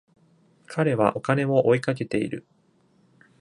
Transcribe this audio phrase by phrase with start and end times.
[0.65, 2.43] 彼はお金を追いかけている。